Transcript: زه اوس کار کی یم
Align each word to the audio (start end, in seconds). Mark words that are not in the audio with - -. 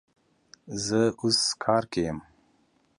زه 0.85 1.01
اوس 1.21 1.39
کار 1.63 1.83
کی 1.91 2.01
یم 2.07 2.19